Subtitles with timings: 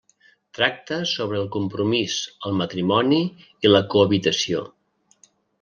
[0.59, 2.17] Tracta sobre el compromís,
[2.51, 3.21] el matrimoni
[3.67, 4.65] i la cohabitació.